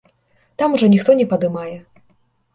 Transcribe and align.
Там 0.57 0.77
ужо 0.77 0.89
ніхто 0.95 1.17
не 1.21 1.27
падымае. 1.35 1.77